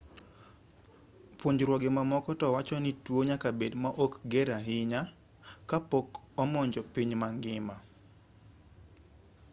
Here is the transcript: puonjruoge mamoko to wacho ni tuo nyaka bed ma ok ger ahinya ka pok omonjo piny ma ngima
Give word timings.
puonjruoge 1.37 1.89
mamoko 1.97 2.29
to 2.39 2.45
wacho 2.55 2.77
ni 2.83 2.91
tuo 3.05 3.19
nyaka 3.29 3.49
bed 3.59 3.73
ma 3.83 3.89
ok 4.03 4.13
ger 4.31 4.47
ahinya 4.59 5.01
ka 5.69 5.77
pok 5.89 6.07
omonjo 6.43 6.81
piny 6.93 7.11
ma 7.21 7.27
ngima 7.37 7.75